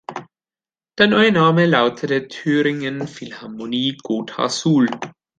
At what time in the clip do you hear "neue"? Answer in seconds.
1.05-1.31